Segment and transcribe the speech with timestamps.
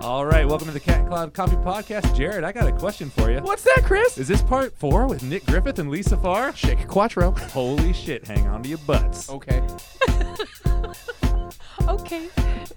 [0.00, 2.16] All right, welcome to the Cat and Cloud Coffee Podcast.
[2.16, 3.40] Jared, I got a question for you.
[3.40, 4.16] What's that, Chris?
[4.16, 6.54] Is this part four with Nick Griffith and Lee Safar?
[6.56, 7.32] Shake a Quattro.
[7.32, 9.28] Holy shit, hang on to your butts.
[9.28, 9.62] Okay.
[11.88, 12.28] Okay.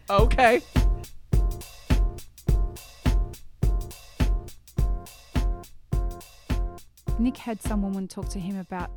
[0.10, 0.62] Okay.
[7.20, 8.90] Nick had some woman talk to him about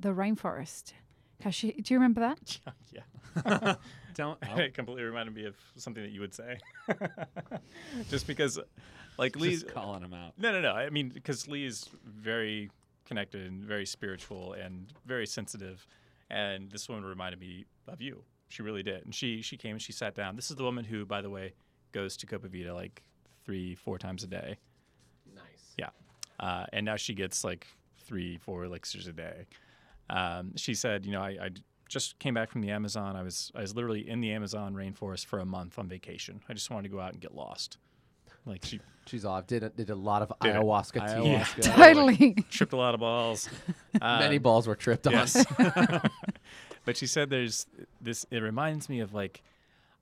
[0.00, 0.94] the rainforest.
[1.42, 2.58] How she, do you remember that?
[2.92, 3.02] yeah.
[4.14, 4.38] Don't.
[4.42, 6.58] It completely reminded me of something that you would say.
[8.10, 8.58] Just because,
[9.18, 10.34] like Lee's Just calling him out.
[10.38, 10.72] No, no, no.
[10.72, 12.70] I mean, because Lee is very
[13.06, 15.86] connected and very spiritual and very sensitive,
[16.30, 18.22] and this woman reminded me of you.
[18.48, 19.04] She really did.
[19.04, 20.36] And she she came and she sat down.
[20.36, 21.54] This is the woman who, by the way,
[21.92, 23.02] goes to Copa Vida like
[23.44, 24.58] three, four times a day.
[25.34, 25.74] Nice.
[25.78, 25.88] Yeah.
[26.38, 27.66] Uh, and now she gets like
[28.04, 29.46] three, four elixirs a day.
[30.10, 33.14] Um, she said, you know, I, I d- just came back from the Amazon.
[33.16, 36.40] I was I was literally in the Amazon rainforest for a month on vacation.
[36.48, 37.78] I just wanted to go out and get lost.
[38.46, 39.48] Like she She's off.
[39.48, 40.54] Did a, did a lot of Did it.
[40.60, 41.28] ayahuasca tea.
[41.28, 41.62] Ayahuasca.
[41.76, 42.34] Totally.
[42.50, 43.48] tripped a lot of balls.
[44.00, 45.12] Many Um, balls were tripped on.
[45.12, 45.44] Yes.
[46.84, 47.66] but she said there's
[48.00, 49.42] this it reminds me of like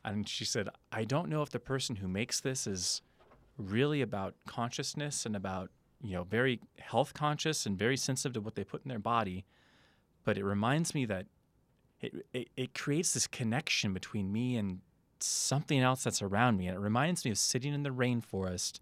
[0.05, 3.03] and she said I don't know if the person who makes this is
[3.59, 5.71] really about consciousness and about,
[6.03, 9.45] you know, very health conscious and very sensitive to what they put in their body,
[10.25, 11.27] but it reminds me that
[12.01, 14.81] it, it, it creates this connection between me and
[15.21, 18.81] something else that's around me and it reminds me of sitting in the rainforest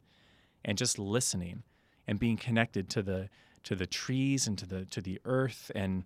[0.64, 1.62] and just listening
[2.06, 3.28] and being connected to the
[3.64, 6.04] to the trees and to the to the earth and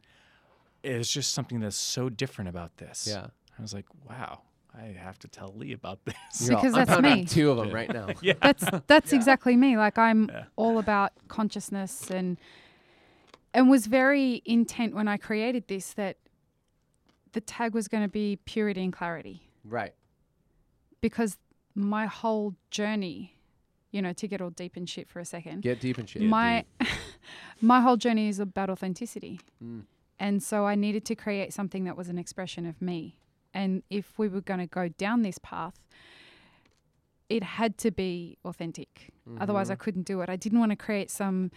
[0.82, 3.06] it's just something that's so different about this.
[3.08, 3.26] Yeah.
[3.56, 4.40] I was like, wow,
[4.76, 6.14] I have to tell Lee about this.
[6.48, 7.24] You're all, Because I'm that's pounding me.
[7.24, 8.08] Two of them right now.
[8.22, 8.32] yeah.
[8.42, 9.76] That's that's exactly me.
[9.76, 10.44] Like I'm Yeah.
[10.56, 12.38] all about consciousness and
[13.54, 16.16] and was very intent when I created this that
[17.32, 19.94] the tag was going to be purity and clarity Right.
[21.00, 21.38] because
[21.74, 23.36] my whole journey,
[23.90, 25.62] you know, to get all deep in shit for a second.
[25.62, 26.22] Get deep in shit.
[26.22, 26.64] my
[27.60, 29.40] my whole journey is about authenticity.
[29.64, 29.82] Mm.
[30.18, 33.16] And so I needed to create something that was an expression of me.
[33.54, 35.74] And if we were going to go down this path,
[37.28, 39.10] it had to be authentic.
[39.40, 40.28] Otherwise, I couldn't do it.
[40.28, 41.50] I didn't want to create some,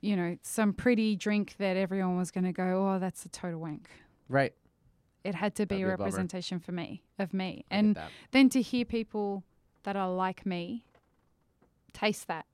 [0.00, 3.60] you know, some pretty drink that everyone was going to go, oh, that's a total
[3.60, 3.88] wank.
[4.28, 4.52] Right.
[5.24, 7.64] It had to be That'd a be a representation for me, of me.
[7.70, 7.98] I And
[8.32, 9.42] then to hear people
[9.84, 10.84] that are like me
[11.92, 12.46] taste that.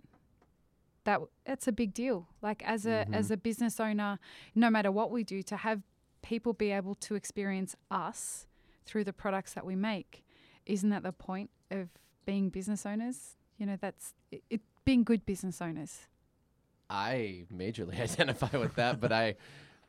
[1.04, 2.28] That that's a big deal.
[2.42, 3.14] Like as a Mm-hmm.
[3.14, 4.18] as a business owner
[4.54, 5.82] no matter what we do to have
[6.22, 8.46] people be able to experience us
[8.84, 10.22] through the products that we make
[10.66, 11.88] isn't that the point of
[12.26, 13.36] being business owners?
[13.58, 16.06] You know that's it, it being good business owners.
[16.88, 19.36] I majorly identify with that, but I,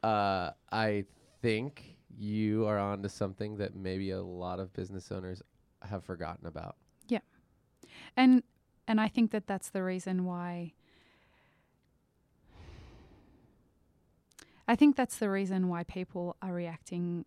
[0.03, 1.05] uh, I
[1.41, 5.41] think you are onto something that maybe a lot of business owners
[5.81, 6.75] have forgotten about.
[7.07, 7.19] Yeah.
[8.15, 8.43] And
[8.87, 10.73] and I think that that's the reason why
[14.67, 17.25] I think that's the reason why people are reacting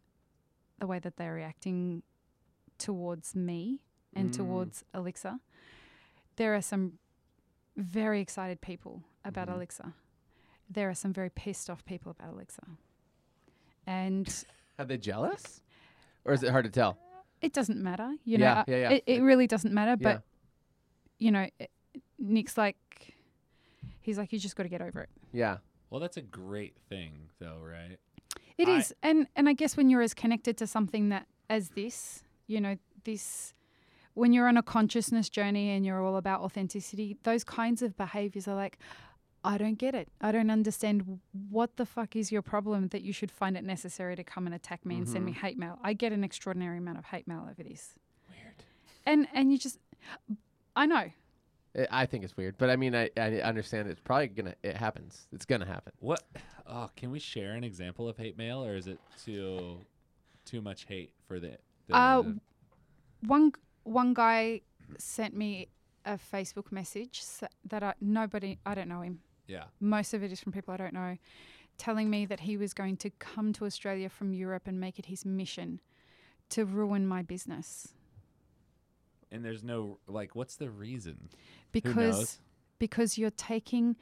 [0.78, 2.02] the way that they're reacting
[2.78, 3.84] towards me
[4.14, 4.36] and Mm.
[4.36, 5.38] towards Elixir.
[6.36, 6.98] There are some
[7.76, 9.54] very excited people about Mhm.
[9.54, 9.92] Elixir.
[10.70, 12.66] There are some very pissed off people about Elixir.
[13.86, 14.44] And
[14.78, 15.62] Are they jealous,
[16.24, 16.98] or is it hard to tell?
[17.40, 18.44] it doesn't matter, you know.
[18.46, 18.90] Yeah, yeah, yeah.
[18.92, 20.14] It, it really doesn't matter, Yeah.
[20.14, 20.22] but
[21.18, 21.70] you know, it-
[22.18, 23.14] Nick's like,
[24.00, 25.10] he's like, you just got to get over it.
[25.32, 25.58] Yeah.
[25.90, 27.98] Well, that's a great thing, though, right?
[28.56, 31.70] It I- is, and and I guess when you're as connected to something that as
[31.70, 33.52] this, you know, this,
[34.14, 38.48] when you're on a consciousness journey and you're all about authenticity, those kinds of behaviors
[38.48, 38.78] are like,
[39.46, 40.08] I don't get it.
[40.20, 44.16] I don't understand what the fuck is your problem that you should find it necessary
[44.16, 45.40] to come and attack me and send me Mm-hmm.
[45.46, 45.78] hate mail.
[45.82, 47.94] I get an extraordinary amount of hate mail over this,
[48.30, 48.64] Weird.
[49.04, 49.78] and and you just,
[50.74, 50.96] I know.
[50.96, 51.10] I-
[51.90, 54.54] I think it's weird, but I mean, I, I understand it's probably gonna.
[54.62, 55.26] It happens.
[55.32, 55.92] It's gonna happen.
[55.98, 56.22] What?
[56.68, 59.78] Oh, can we share an example of hate mail, or is it too
[60.44, 61.58] too much hate for the?
[61.88, 62.22] the Uh,
[63.26, 63.52] one
[63.82, 64.60] one guy
[64.98, 65.66] sent me
[66.06, 67.22] a Facebook message
[67.68, 69.18] that I nobody I don't know him.
[69.46, 69.64] Yeah.
[69.80, 71.18] Most of it is from people I don't know,
[71.78, 75.06] telling me that he was going to come to Australia from Europe and make it
[75.06, 75.80] his mission
[76.50, 77.88] to ruin my business
[79.32, 81.28] And there's no like, what's the reason?
[81.72, 82.38] because knows?
[82.78, 83.96] because you're taking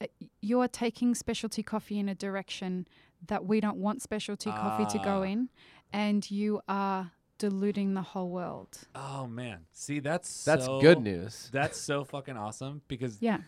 [0.00, 0.06] uh,
[0.40, 2.86] you're taking specialty coffee in a direction
[3.26, 5.32] that we don't want specialty coffee to go Ah.
[5.32, 5.48] in
[5.92, 8.78] and you are diluting the whole world.
[8.94, 11.50] Oh man, see that's That's so- good news.
[11.52, 13.38] That's so fucking awesome because Yeah.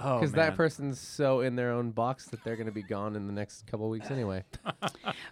[0.00, 0.46] Oh Because man.
[0.50, 3.66] that person's so in their own box that they're gonna be gone in the next
[3.66, 4.44] couple weeks anyway.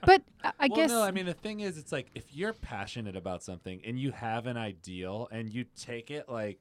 [0.04, 1.02] But I- I well, guess no.
[1.02, 4.46] I mean, the thing is, it's like if you're passionate about something and you have
[4.46, 6.58] an ideal and you take it like,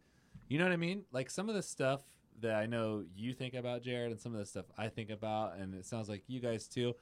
[0.48, 1.04] you know what I mean?
[1.12, 2.02] Like some of the stuff
[2.42, 5.58] that I know you think about, Jared, and some of the stuff I think about,
[5.58, 6.96] and it sounds like you guys too.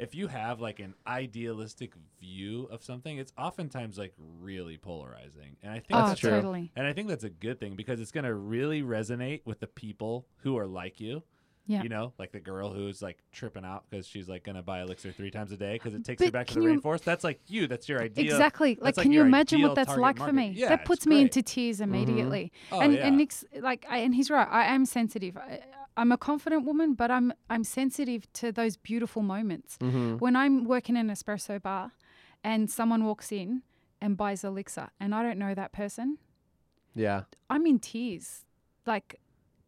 [0.00, 5.72] If you have like an idealistic view of something, it's oftentimes like really polarizing, and
[5.72, 6.30] I think oh, that's true.
[6.30, 6.72] totally.
[6.76, 9.66] and I think that's a good thing because it's going to really resonate with the
[9.66, 11.22] people who are like you.
[11.66, 11.84] Yeah.
[11.84, 14.80] You know, like the girl who's like tripping out because she's like going to buy
[14.80, 17.04] elixir three times a day because it takes But her back to the you- rainforest.
[17.04, 17.68] That's like you.
[17.68, 18.24] That's your idea.
[18.24, 18.70] Exactly.
[18.70, 20.52] Like, that's like can you imagine what that's target like for me?
[20.56, 21.22] Yeah, that puts me great.
[21.22, 21.94] into tears mm-hmm.
[21.94, 22.52] immediately.
[22.72, 23.06] Oh, and yeah.
[23.06, 24.48] and Nick's like, I, and he's right.
[24.50, 25.36] I am sensitive.
[25.36, 25.60] I,
[26.00, 29.76] I'm a confident woman, but I'm I'm sensitive to those beautiful moments.
[29.78, 30.16] Mm-hmm.
[30.24, 31.92] When I'm working in an espresso bar,
[32.42, 33.62] and someone walks in
[34.00, 36.16] and buys elixir, and I don't know that person,
[36.94, 37.20] Yeah.
[37.50, 38.46] I'm in tears.
[38.86, 39.20] Like,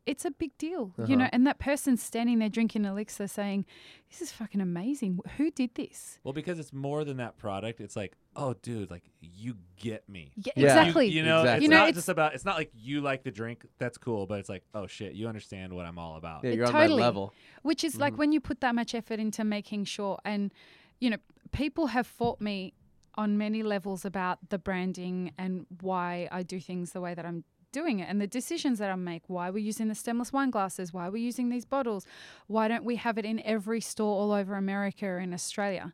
[0.05, 1.25] it's a big deal, you know.
[1.25, 1.31] Uh-huh.
[1.33, 3.65] And that person's standing there drinking elixir, saying,
[4.11, 5.21] "This is fucking amazing.
[5.37, 7.81] Who did this?" Well, because it's more than that product.
[7.81, 10.33] It's like, oh, dude, like you get me.
[10.37, 10.65] Yeah, Yeah.
[10.67, 11.07] exactly.
[11.07, 11.57] You, you know, Exactly.
[11.57, 12.35] it's You know, not it's- just about.
[12.35, 13.65] It's not like you like the drink.
[13.79, 16.43] That's cool, but it's like, oh shit, you understand what I'm all about.
[16.45, 17.33] Yeah, you're on totally- my level.
[17.63, 18.01] Which is Mm-hmm.
[18.01, 20.53] like when you put that much effort into making sure, and
[20.99, 21.19] you know,
[21.53, 22.75] people have fought me
[23.15, 27.45] on many levels about the branding and why I do things the way that I'm
[27.73, 29.23] doing it and the decisions that I make.
[29.27, 32.07] Why we're using the stemless wine glasses, why we're using these bottles,
[32.47, 35.93] why don't we have it in every store all over America and Australia?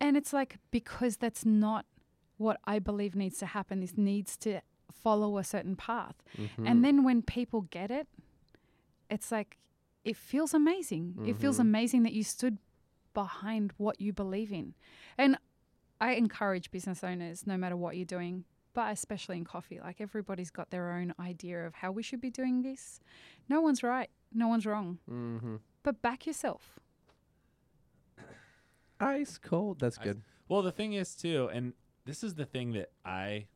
[0.00, 1.84] And it's like, because that's not
[2.38, 3.80] what I believe needs to happen.
[3.80, 4.60] This needs to
[4.92, 6.16] follow a certain path.
[6.38, 6.66] Mm-hmm.
[6.66, 8.08] And then when people get it,
[9.10, 9.58] it's like
[10.04, 11.14] it feels amazing.
[11.26, 11.60] It feels Mhm.
[11.60, 12.58] amazing that you stood
[13.14, 14.74] behind what you believe in.
[15.16, 15.38] And
[16.00, 20.50] I encourage business owners, no matter what you're doing, but especially in coffee, like everybody's
[20.50, 23.00] got their own idea of how we should be doing this.
[23.48, 25.56] No one's right, no one's wrong, Mm-hmm.
[25.82, 26.80] but back yourself.
[29.00, 29.80] Ice cold.
[29.80, 30.22] That's Ice- good.
[30.48, 31.72] Well, the thing is too, and
[32.04, 33.46] this is the thing that I,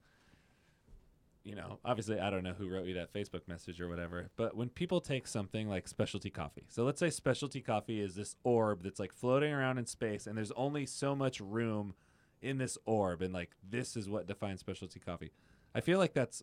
[1.45, 4.57] you know, obviously I don't know who wrote you that Facebook message or whatever, but
[4.57, 8.83] when people take something like specialty coffee, so let's say specialty coffee is this orb
[8.83, 11.95] that's like floating around in space, and there's only so much room
[12.43, 15.31] in this orb, and like this is what defines specialty coffee.
[15.75, 16.43] I feel like that's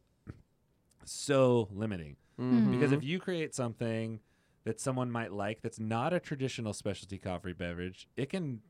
[1.06, 2.72] so limiting Mm-hmm.
[2.72, 4.20] because if you create something
[4.64, 8.62] that someone might like that's not a traditional specialty coffee beverage, it can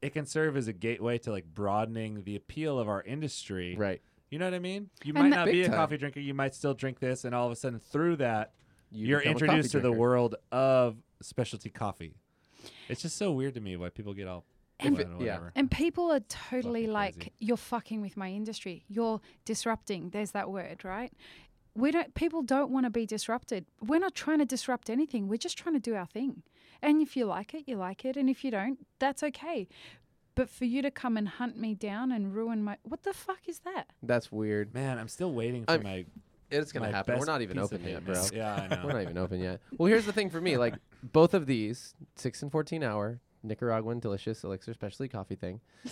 [0.00, 3.76] it can serve as a gateway to like broadening the appeal of our industry.
[3.76, 4.88] right, You know what I mean?
[5.04, 5.76] You And might not be a time.
[5.76, 8.54] coffee drinker, you might still drink this and all of a sudden through that
[8.90, 12.14] you you are become a coffee introduced to the world of specialty coffee.
[12.88, 14.46] It's just so weird to me why people get all
[14.80, 15.38] And- I yeah.
[15.54, 17.32] And people are totally Fucking like, crazy.
[17.38, 18.84] you're fucking with my industry.
[18.88, 20.10] You're disrupting.
[20.10, 21.12] There's that word, right?
[21.74, 22.14] We don't.
[22.14, 23.66] People don't want to be disrupted.
[23.80, 25.28] We're not trying to disrupt anything.
[25.28, 26.42] We're just trying to do our thing.
[26.82, 28.16] And if you like it, you like it.
[28.16, 29.68] And if you don't, that's okay.
[30.34, 33.40] But for you to come and hunt me down and ruin my what the fuck
[33.46, 33.86] is that?
[34.02, 34.74] That's weird.
[34.74, 36.04] Man, I'm still waiting for I'm- my
[36.50, 37.18] It's gonna my happen.
[37.18, 38.22] We're not even open yet, bro.
[38.32, 38.82] Yeah, I know.
[38.86, 39.60] We're not even open yet.
[39.78, 40.56] Well, here's the thing for me.
[40.58, 45.60] Like both of these, six and fourteen hour Nicaraguan delicious elixir specialty coffee thing.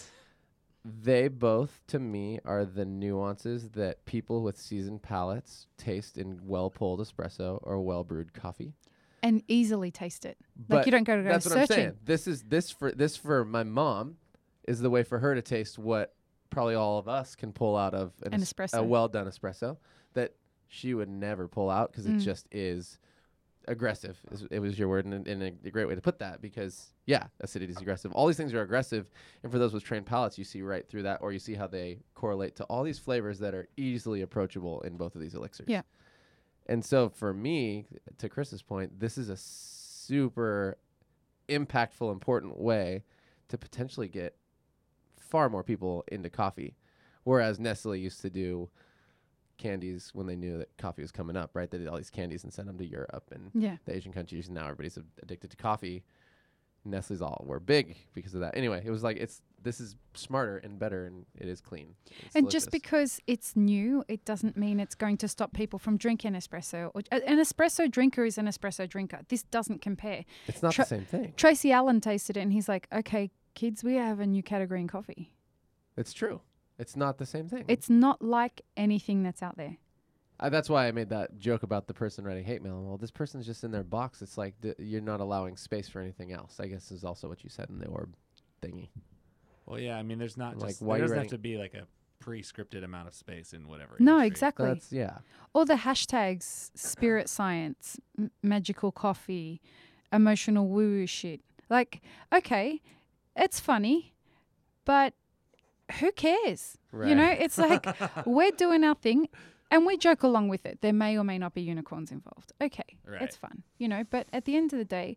[0.86, 6.68] They both, to me, are the nuances that people with seasoned palates taste in well
[6.68, 8.74] pulled espresso or well brewed coffee.
[9.22, 10.36] And easily taste it.
[10.68, 11.72] But like you don't go to go That's what searching.
[11.72, 11.92] I'm saying.
[12.04, 14.16] This is this for this for my mom
[14.68, 16.14] is the way for her to taste what
[16.50, 18.74] probably all of us can pull out of an, An es- espresso.
[18.74, 19.78] a well done espresso
[20.12, 20.34] that
[20.68, 22.16] she would never pull out because Mm.
[22.16, 22.98] it just is
[23.68, 24.18] aggressive.
[24.30, 26.92] Is, it was your word, and, and a, a great way to put that because
[27.06, 28.12] yeah, acidity is aggressive.
[28.12, 29.10] All these things are aggressive,
[29.42, 31.66] and for those with trained palates, you see right through that, or you see how
[31.66, 35.66] they correlate to all these flavors that are easily approachable in both of these elixirs.
[35.68, 35.82] Yeah.
[36.66, 37.86] And so for me,
[38.18, 40.78] to Chris's point, this is a super
[41.48, 43.02] impactful, important way
[43.48, 44.36] to potentially get
[45.18, 46.76] far more people into coffee.
[47.24, 48.68] Whereas Nestle used to do
[49.68, 51.70] candies when they knew that coffee was coming up, right?
[51.70, 53.76] They did all these candies and sent them to Europe and Yeah.
[53.86, 56.04] the Asian countries, and now everybody's ad- addicted to coffee.
[56.86, 58.54] Nestle's all we're big because of that.
[58.54, 61.94] Anyway, it was like it's this is smarter and better, and it is clean.
[62.26, 65.96] It's And just because it's new, it doesn't mean it's going to stop people from
[65.96, 66.90] drinking espresso.
[66.94, 69.20] Or, a- an espresso drinker is an espresso drinker.
[69.28, 70.26] This doesn't compare.
[70.46, 71.32] it's not tra- the same thing.
[71.38, 74.88] Tracy Allen tasted it and he's like, okay, kids, we have a new category in
[74.88, 75.32] coffee.
[75.96, 76.42] It's true.
[76.78, 77.64] It's not the same thing.
[77.68, 79.76] It's not like anything that's out there.
[80.40, 82.82] Uh, that's why I made that joke about the person writing hate mail.
[82.82, 84.20] Well, this person's just in their box.
[84.20, 86.58] It's like th- you're not allowing space for anything else.
[86.58, 88.14] I guess is also what you said in the orb
[88.60, 88.88] thingy.
[89.66, 91.56] Well, yeah, I mean, there's not Like, just why there you doesn't have to be
[91.56, 91.86] like a
[92.18, 93.96] pre-scripted amount of space in whatever.
[93.98, 94.26] No, industry.
[94.26, 94.66] exactly.
[94.66, 95.18] That's yeah.
[95.52, 99.60] All the hashtags, spirit science, m- magical coffee,
[100.12, 101.40] emotional woo woo shit.
[101.70, 102.02] Like,
[102.34, 102.82] okay,
[103.36, 104.14] it's funny,
[104.84, 105.14] but
[106.00, 106.78] who cares?
[106.92, 107.86] You know, it's like
[108.26, 109.28] we're doing our thing
[109.70, 110.80] and we joke along with it.
[110.80, 112.52] There may or may not be unicorns involved.
[112.60, 113.22] Okay, Right.
[113.22, 115.16] it's fun, you know, but at the end of the day,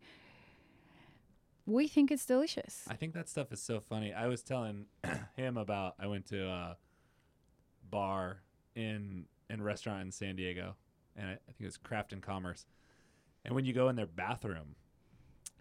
[1.65, 2.85] we think it's delicious.
[2.89, 4.13] I think that stuff is so funny.
[4.13, 4.85] I was telling
[5.35, 6.77] him about I went to a
[7.89, 8.41] bar
[8.75, 10.75] in in restaurant in San Diego,
[11.15, 12.65] and I, I think it was Craft and Commerce.
[13.45, 14.75] And when you go in their bathroom,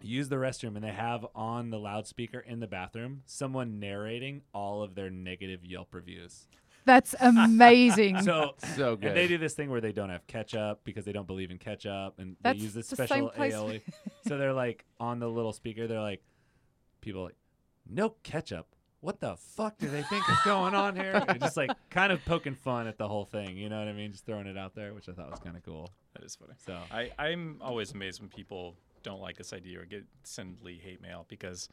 [0.01, 4.83] use the restroom, and they have on the loudspeaker in the bathroom someone narrating all
[4.83, 6.47] of their negative Yelp reviews.
[6.85, 8.21] That's amazing.
[8.21, 8.55] So.
[8.75, 9.09] So good.
[9.09, 11.57] And they do this thing where they don't have ketchup because they don't believe in
[11.57, 13.81] ketchup, and That's they use this the special place- aioli.
[14.27, 16.21] so they're like on the little speaker, they're like,
[17.01, 17.35] people like,
[17.89, 18.67] no ketchup.
[18.99, 21.23] What the fuck do they think is going on here?
[21.27, 23.93] And just like kind of poking fun at the whole thing, you know what I
[23.93, 24.11] mean?
[24.11, 25.91] Just throwing it out there, which I thought was kind of cool.
[26.15, 26.53] That is funny.
[26.65, 28.75] So I, I'm always amazed when people
[29.07, 31.69] don't like this idea or get send Lee hate mail because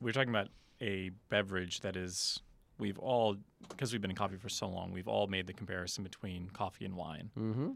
[0.00, 0.48] we're talking about
[0.80, 2.40] a beverage that is
[2.78, 3.36] we've all
[3.68, 6.84] because we've been in coffee for so long we've all made the comparison between coffee
[6.84, 7.70] and wine Mm-hmm.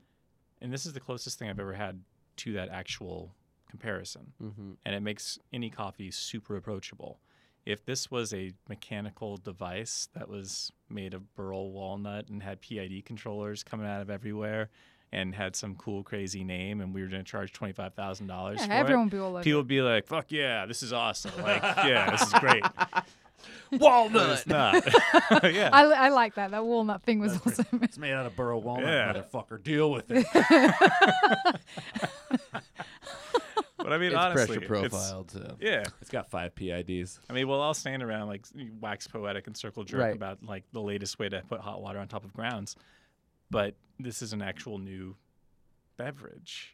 [0.61, 2.01] and this is the closest thing I've ever had
[2.39, 3.35] to that actual
[3.71, 4.73] comparison Mm-hmm.
[4.85, 7.19] and it makes any coffee super approachable.
[7.67, 13.05] If this was a mechanical device that was made of burl walnut and had PID
[13.07, 14.69] controllers coming out of everywhere
[15.15, 18.73] and had some cool crazy name and we were going to charge $25,000 Yeah, for
[18.73, 19.43] everyone it, will be all over.
[19.45, 22.65] people would be like, "Fuck yeah, this is awesome." Like, yeah, this is great.
[23.73, 24.31] Walnut.
[24.31, 24.75] it's not.
[25.53, 25.69] yeah.
[25.73, 26.51] I, I like that.
[26.53, 27.67] That walnut thing was awesome.
[27.83, 29.13] it's made out of burl walnut, Yeah.
[29.13, 29.63] motherfucker.
[29.63, 30.27] Deal with it.
[33.77, 35.31] But I mean, It's honestly, pressure it's- profiled.
[35.31, 35.57] So.
[35.61, 35.85] Yeah.
[36.01, 37.19] it's got five PIDs.
[37.29, 38.47] I mean, we'll all stand around like
[38.81, 40.17] wax poetic and circle jerk Right.
[40.17, 42.77] about like the latest way to put hot water on top of grounds,
[43.51, 45.17] but this is an actual new
[45.97, 46.71] beverage.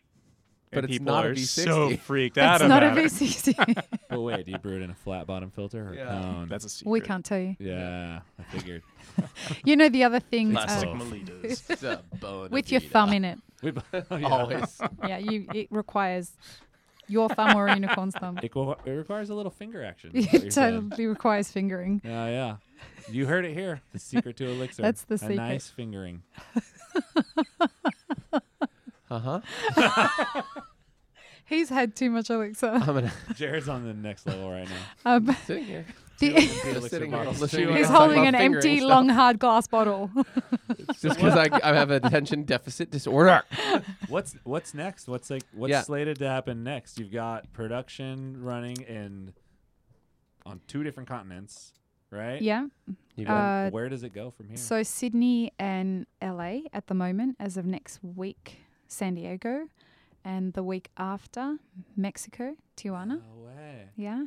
[0.73, 1.99] But and it's people not are so V60.
[2.01, 3.05] freaked out It's not a about it.
[3.13, 3.85] VCC.
[4.09, 6.07] But wait, do you brew it in a flat bottom filter or Yeah.
[6.07, 6.49] cone?
[6.49, 6.91] That's a secret.
[6.91, 7.57] we can't tell you.
[7.59, 8.83] yeah, I figured.
[9.65, 10.93] You know the other thing Plastic uh.
[10.95, 11.63] Melittas.
[11.71, 12.51] It's a Bonavita.
[12.51, 13.39] with your thumb in it.
[13.63, 14.27] We, oh, yeah.
[14.29, 14.81] Always.
[15.07, 16.33] Yeah, you it requires
[17.09, 18.39] your thumb or a unicorn's thumb.
[18.43, 20.13] It, co- it requires a little finger action.
[20.15, 20.91] is what you're It saying.
[20.91, 22.01] totally requires fingering.
[22.05, 22.57] Yeah, yeah.
[23.11, 23.81] You heard it here.
[23.93, 24.83] The secret to elixir.
[24.83, 25.37] That's the A secret.
[25.37, 26.23] nice fingering.
[29.11, 29.41] Uh huh.
[31.47, 32.69] He's had too much elixir.
[32.69, 34.69] I'm gonna Jared's on the next level right
[35.05, 35.17] now.
[35.17, 35.85] Um, sitting here.
[36.21, 36.41] the-
[36.89, 37.41] sitting here bottles.
[37.41, 38.89] listening to He's he's you talk holding an empty, stuff.
[38.89, 40.11] long, hard glass bottle.
[41.01, 43.43] Just because I, I have attention deficit disorder.
[44.09, 45.09] What's what's next?
[45.09, 45.83] What's like what's Yeah.
[45.83, 46.97] slated to happen next?
[47.01, 49.33] You've got production running in
[50.47, 51.73] on two different continents,
[52.11, 52.41] right?
[52.43, 52.67] yeah.
[53.17, 54.57] You got Uh, Where does it go from here?
[54.57, 59.69] so Sydney and LA at the moment, as of next week, San Diego,
[60.25, 61.59] and the week after,
[61.97, 63.21] Mexico, Tijuana.
[63.23, 63.89] No way.
[63.97, 64.27] Yeah.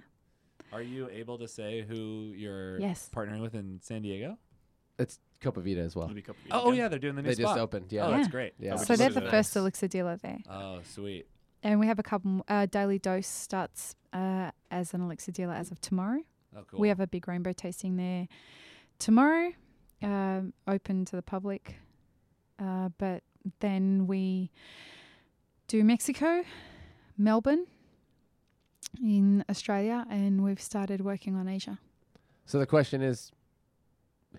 [0.72, 3.10] Are you able to say who you're Yes.
[3.14, 4.38] partnering with in San Diego?
[5.00, 6.06] it's Copa Vida as well.
[6.06, 6.72] It'll be a couple weeks Oh, ago.
[6.74, 7.56] yeah, they're doing the new They spot.
[7.56, 7.92] just opened.
[7.92, 8.06] Yeah.
[8.06, 8.54] Oh, that's great.
[8.60, 8.76] Yeah.
[8.76, 9.32] So they're the nice.
[9.32, 10.38] first elixir dealer there.
[10.48, 11.28] Oh, sweet.
[11.64, 15.54] And we have a couple, m- uh, Daily Dose starts uh, as an elixir dealer
[15.56, 16.22] as of tomorrow.
[16.56, 16.80] Oh, cool.
[16.80, 18.28] We have a big rainbow tasting there
[19.00, 19.52] tomorrow,
[20.02, 21.76] um, open to the public.
[22.60, 23.24] Uh, but
[23.60, 24.52] then we
[25.68, 26.44] do Mexico,
[27.18, 27.66] Melbourne,
[29.02, 31.80] in Australia, and we've started working on Asia.
[32.46, 33.32] So the question is,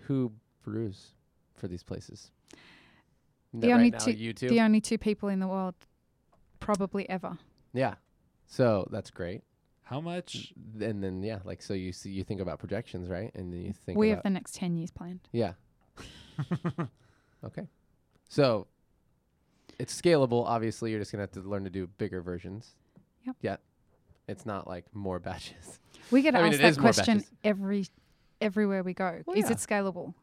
[0.03, 0.31] who
[0.63, 1.09] brews
[1.55, 2.31] for these places?
[3.53, 4.49] The right only now, two- you two.
[4.49, 5.75] The only two people in the world,
[6.59, 7.37] probably ever.
[7.73, 7.95] yeah.
[8.47, 9.41] So that's great.
[9.85, 10.51] How much?
[10.81, 13.31] And then yeah, like so you see you think about projections, right?
[13.35, 13.85] And then you mm-hmm.
[13.85, 15.21] think we about have the next 10 years planned.
[15.31, 15.53] yeah.
[17.45, 17.67] okay.
[18.27, 18.65] So
[19.77, 20.43] it's scalable.
[20.45, 22.73] Obviously, you're just gonna have to learn to do bigger versions.
[23.25, 23.35] Yep.
[23.41, 23.57] Yeah.
[24.27, 25.79] It's not like more batches.
[26.09, 27.85] We get I mean, asked that question every
[28.41, 29.21] everywhere we go.
[29.25, 29.51] Well, is yeah.
[29.51, 30.15] it scalable?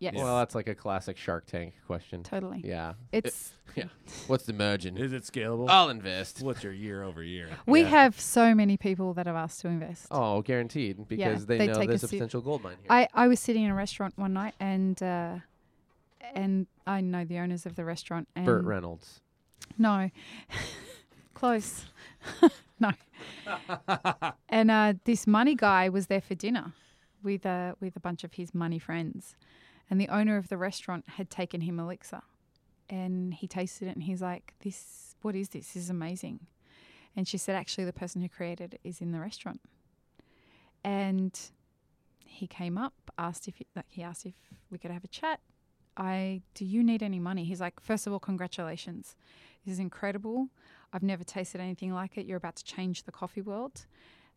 [0.00, 0.14] Yes.
[0.16, 2.22] Well, that's like a classic Shark Tank question.
[2.22, 2.62] totally.
[2.64, 2.94] Yeah.
[3.12, 3.84] It's Yeah.
[4.26, 4.96] What's the margin?
[4.96, 5.68] Is it scalable?
[5.68, 6.42] I'll invest.
[6.42, 7.48] What's your year over year?
[7.66, 7.88] we Yeah.
[7.88, 10.06] have so many people that have asked to invest.
[10.10, 12.86] Oh, guaranteed because they, they know take a there's a se- potential gold mine here.
[12.90, 15.36] I, I was sitting in a restaurant one night and uh,
[16.34, 19.20] and I know the owners of the restaurant and Burt Reynolds.
[19.78, 20.10] no
[21.34, 21.84] close
[22.80, 22.90] no
[24.48, 26.72] and uh, this money guy was there for dinner
[27.22, 29.36] with uh, with a bunch of his money friends
[29.90, 32.22] and the owner of the restaurant had taken him elixir.
[32.88, 35.72] And he tasted it and he's like this what is this?
[35.72, 36.46] This is amazing.
[37.14, 39.60] And she said actually the person who created it is in the restaurant.
[40.82, 41.38] And
[42.24, 44.34] he came up asked if like he asked if
[44.70, 45.40] we could have a chat.
[45.96, 47.44] I do you need any money?
[47.44, 49.16] He's like first of all congratulations.
[49.64, 50.48] This is incredible.
[50.92, 52.26] I've never tasted anything like it.
[52.26, 53.86] You're about to change the coffee world.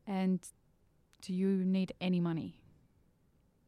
[0.06, 0.40] And
[1.22, 2.60] do you need any money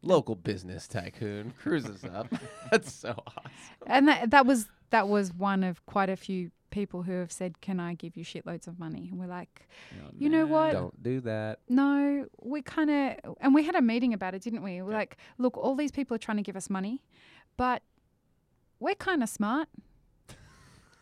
[0.05, 2.27] local business tycoon cruises up.
[2.71, 3.51] That's so awesome.
[3.88, 7.59] and that that was that was one of quite a few people who have said,
[7.62, 10.71] "Can I give you shitloads of money?" And we're like, oh, You know what?
[10.74, 11.59] Don't do that.
[11.69, 14.81] "No, we kind of." And we had a meeting about it, didn't we?
[14.81, 14.97] We're Yeah.
[14.97, 17.03] like, "Look, all these people are trying to give us money,
[17.57, 17.81] but
[18.79, 19.67] we're kind of smart."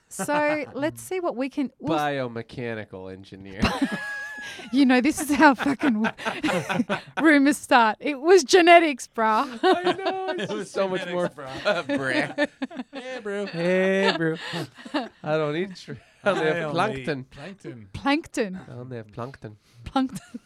[0.10, 1.72] So let's see what we can.
[1.80, 3.62] We'll, Biomechanical engineer.
[4.72, 6.06] you know, this is how fucking
[7.22, 7.98] rumors start.
[8.00, 9.48] It was genetics, brah.
[9.64, 10.20] I know.
[10.44, 11.30] It was so much more.
[11.30, 12.50] genetics, Uh, bruh.
[12.92, 13.46] Hey, bro.
[13.48, 14.36] hey, bro.
[15.24, 15.76] I don't eat.
[15.76, 15.94] Tr-
[16.24, 17.26] I only have plankton.
[17.32, 17.88] Plankton.
[17.94, 19.58] Plankton, I only have plankton.
[19.84, 20.40] plankton.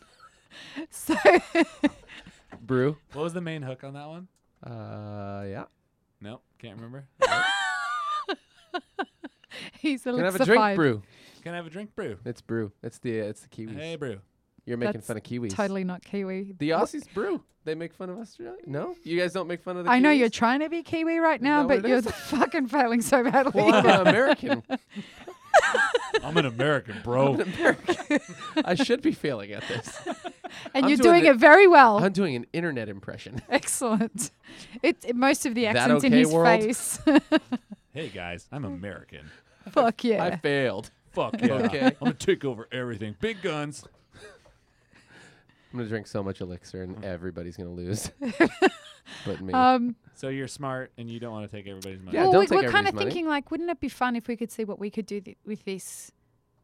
[0.89, 1.15] So
[2.61, 2.97] Brew.
[3.13, 4.27] What was the main hook on that one?
[4.63, 5.65] Uh, yeah.
[6.19, 7.07] Nope, can't remember.
[9.79, 10.75] he's a Can I have a drink, elixified.
[10.75, 11.01] brew?
[11.43, 12.17] Can I have a drink, brew?
[12.25, 12.71] It's brew.
[12.83, 13.75] It's the it's the Kiwis.
[13.77, 14.19] Hey, brew.
[14.65, 15.55] You're making That's fun of Kiwis.
[15.55, 16.53] Totally not Kiwi.
[16.59, 17.41] The Aussies brew.
[17.63, 18.59] They make fun of Australia.
[18.65, 19.91] No, you guys don't make fun of the.
[19.91, 23.51] I know you're trying to be Kiwi right now, but you're fucking failing so badly.
[23.55, 24.63] Well, I'm an American.
[26.23, 27.29] I'm an American, bro.
[27.29, 27.43] I'm bro.
[27.45, 28.19] an American.
[28.63, 29.99] I should be failing at this.
[30.73, 32.03] and I'm you're doing doing it very well.
[32.03, 33.41] I'm doing an internet impression.
[33.49, 34.31] Excellent.
[34.81, 36.61] It, it- most of the That accents in okay, his world?
[36.61, 36.99] face.
[37.93, 39.29] hey guys, I'm American.
[39.71, 40.23] Fuck yeah.
[40.23, 40.91] I failed.
[41.17, 41.53] Fuck yeah.
[41.53, 41.79] Okay.
[41.87, 43.15] I'm gonna take over everything.
[43.19, 43.83] Big guns.
[45.73, 48.09] I'm gonna drink so much elixir and everybody's gonna lose,
[49.25, 49.51] but me.
[49.53, 52.15] um, So you're smart and you don't want to take everybody's money.
[52.17, 53.05] Yeah, well, don't we, take we're kind everybody's of money.
[53.11, 55.37] thinking like, wouldn't it be fun if we could see what we could do th-
[55.45, 56.11] with this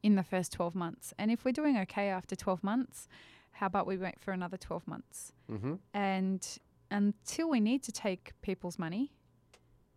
[0.04, 1.14] in the first 12 months?
[1.18, 3.08] And if we're doing okay after 12 months,
[3.54, 5.34] how about we wait for another 12 months?
[5.52, 5.74] mm-hmm.
[5.94, 6.48] And
[6.92, 9.12] until we need to take people's money,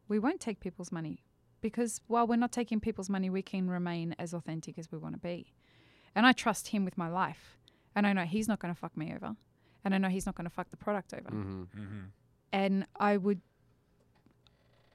[0.08, 1.20] we won't take people's money
[1.70, 5.14] because while we're not taking people's money, we can remain as authentic as we want
[5.14, 5.38] to be.
[6.14, 7.44] And I trust him with my life.
[7.96, 9.34] And I know he's not going to fuck me over.
[9.84, 11.30] And I know he's not going to fuck the product over.
[11.30, 11.62] Mm-hmm.
[11.62, 12.00] Mm-hmm.
[12.52, 13.40] And I would.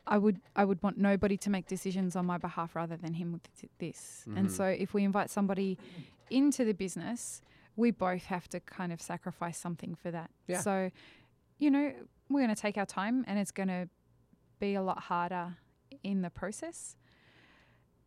[0.07, 3.33] I would I would want nobody to make decisions on my behalf rather than him
[3.33, 3.43] with
[3.77, 4.23] this.
[4.37, 4.51] And Mhm.
[4.51, 5.77] so if we invite somebody
[6.29, 7.41] into the business,
[7.75, 10.29] we both have to kind of sacrifice something for that.
[10.47, 10.59] Yeah.
[10.61, 10.91] So,
[11.59, 11.93] you know,
[12.29, 13.83] we're going to take our time and it's going to
[14.59, 15.57] be a lot harder
[16.03, 16.95] in the process.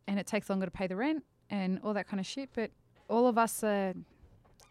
[0.07, 2.71] And it takes longer to pay the rent and all that kind of shit, but
[3.09, 3.93] all of us are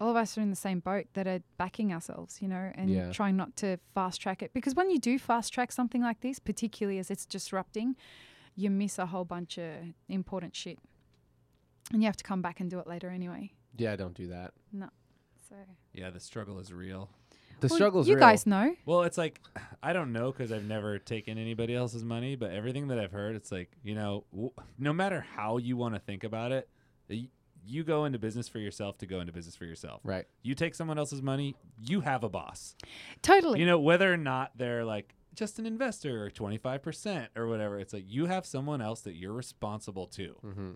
[0.00, 2.90] all of us are in the same boat that are backing ourselves, you know, and
[2.90, 3.12] Yeah.
[3.12, 4.52] trying not to fast track it.
[4.52, 7.94] Because when you do fast track something like this, particularly as it's disrupting,
[8.56, 10.80] you miss a whole bunch of important shit.
[11.92, 13.52] And you have to come back and do it later anyway.
[13.76, 14.52] Yeah, don't do that.
[14.72, 14.88] No.
[15.48, 15.54] So
[15.92, 17.08] Yeah, the struggle is real.
[17.60, 18.20] The Well, struggle's you real.
[18.20, 18.74] guys know.
[18.84, 19.40] Well, it's like
[19.82, 23.36] I don't know because I've never taken anybody else's money, but everything that I've heard,
[23.36, 26.68] it's like you know, w- no matter how you want to think about it,
[27.08, 27.28] y-
[27.66, 30.00] you go into business for yourself to go into business for yourself.
[30.04, 30.26] Right.
[30.42, 32.76] You take someone else's money, you have a boss.
[33.22, 33.60] Totally.
[33.60, 37.46] You know, whether or not they're like just an investor or twenty five percent or
[37.46, 40.60] whatever, it's like you have someone else that you're responsible to, Mm-hmm.
[40.60, 40.74] and,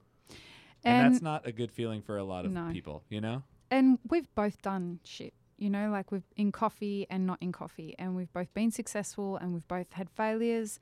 [0.85, 2.71] and that's not a good feeling for a lot of No.
[2.73, 3.03] people.
[3.11, 3.43] You know.
[3.71, 7.95] and we've both done shit you know like we've in coffee and not in coffee
[7.99, 10.79] and we've both been successful and we've both had failures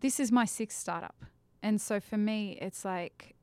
[0.00, 1.24] this is my sixth startup
[1.62, 3.34] and so for me it's like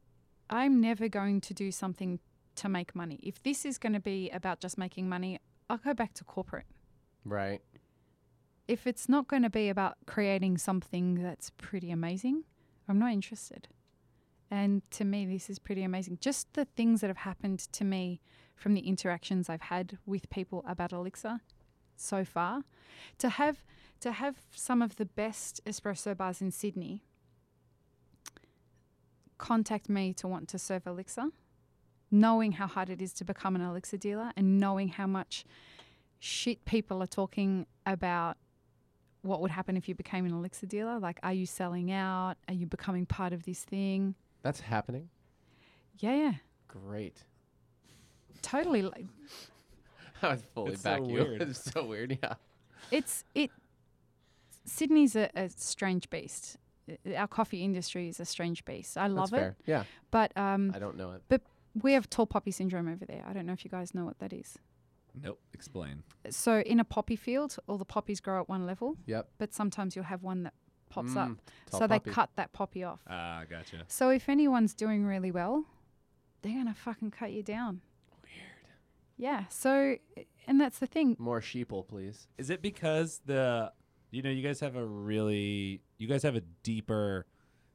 [0.50, 2.20] i'm never going to do something
[2.56, 5.40] to make money if this is going to be about just making money
[5.70, 6.66] i'll go back to corporate
[7.26, 7.62] Right.
[8.68, 12.44] if it's not going to be about creating something that's pretty amazing,
[12.88, 13.68] I'm not interested.
[14.52, 16.18] And to me, this is pretty amazing.
[16.22, 18.20] Just the things that have happened to me
[18.56, 21.40] from the interactions I've had with people about Elixir
[21.96, 22.64] so far,
[23.18, 23.64] to have
[24.00, 27.04] to have some of the best espresso bars in Sydney
[29.38, 31.28] contact me to want to serve Elixir,
[32.10, 35.46] knowing how hard it is to become an Elixir dealer and knowing how much
[36.20, 38.38] shit people are talking about
[39.22, 41.00] what would happen if you became an Elixir dealer.
[41.00, 42.36] Like, are you selling out?
[42.48, 44.16] Are you becoming part of this thing?
[44.42, 45.10] That's happening.
[46.00, 46.34] Yeah, yeah,
[46.68, 47.24] Great.
[48.42, 48.82] totally.
[48.84, 49.06] Like,
[50.22, 51.14] I would fully It's so back you.
[51.14, 51.42] weird.
[51.42, 52.18] it's so weird.
[52.24, 52.34] Yeah.
[52.92, 53.52] it's it.
[54.66, 56.58] Sydney's a, a strange beast.
[57.16, 58.98] Our coffee industry is a strange beast.
[58.98, 59.56] I love That's it, fair.
[59.66, 59.84] Yeah.
[60.12, 61.22] but um, I don't know it.
[61.28, 61.42] But
[61.82, 63.24] we have tall poppy syndrome over there.
[63.28, 64.58] I don't know if you guys know what that is.
[65.22, 65.40] Nope.
[65.54, 66.04] Explain.
[66.30, 69.28] So in a poppy field, all the poppies grow at one level, Yep.
[69.38, 70.54] but sometimes you'll have one that
[70.90, 71.30] pops up.
[71.30, 71.38] Mm,
[71.70, 73.02] tall So they cut that poppy off.
[73.08, 73.86] Ah, gotcha.
[73.88, 75.66] So if anyone's doing really well,
[76.42, 77.82] they're gonna fucking cut you down.
[78.24, 78.74] Weird.
[79.18, 79.46] Yeah.
[79.50, 79.96] So,
[80.48, 81.16] and that's the thing.
[81.20, 82.28] More sheeple, please.
[82.38, 83.72] Is it because the
[84.12, 87.26] you know you guys have a really you guys have a deeper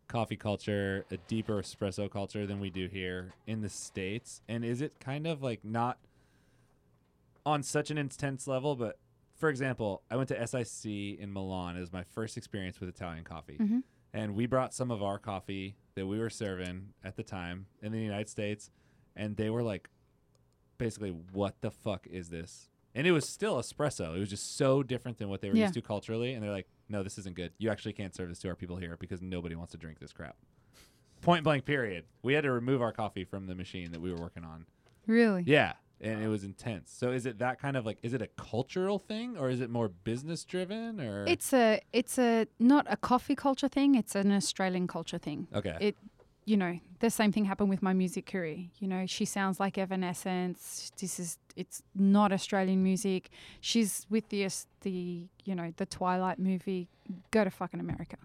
[0.09, 4.43] coffee culture, a deeper espresso culture than we do here in the states?
[4.49, 5.99] And is it kind of like not
[7.47, 8.99] on such an intense level, but
[9.45, 11.77] for example, I went to SIC in Milan.
[11.77, 13.59] It was my first experience with Italian coffee.
[13.59, 13.83] Mhm.
[14.15, 17.93] And we brought some of our coffee that we were serving at the time in
[17.93, 18.71] the United States.
[19.15, 19.91] And they were like,
[20.79, 22.71] basically, what the fuck is this?
[22.95, 24.17] And it was still espresso.
[24.17, 25.65] It was just so different than what they were Yeah.
[25.65, 26.33] used to culturally.
[26.33, 27.53] And they're like, no, this isn't good.
[27.59, 30.15] You actually can't serve this to our people here because nobody wants to drink this
[30.15, 30.39] crap.
[31.21, 32.07] Point blank, period.
[32.23, 34.65] We had to remove our coffee from the machine that we were working on.
[35.07, 35.43] Really?
[35.47, 35.75] Yeah,
[36.05, 36.93] and it was intense.
[36.93, 39.71] So is it that kind of like is it a cultural thing or is it
[39.71, 43.95] more business driven or It's a it's a not a coffee culture thing.
[43.95, 45.49] It's an Australian culture thing.
[45.55, 45.77] Okay.
[45.81, 45.97] It,
[46.47, 48.67] you know, the same thing happened with my music career.
[48.79, 50.93] You know, she sounds like Evanescence.
[51.01, 53.31] This is it's not Australian music.
[53.61, 54.47] She's with the
[54.83, 56.89] the you know the Twilight movie.
[57.31, 58.17] Go to fucking America.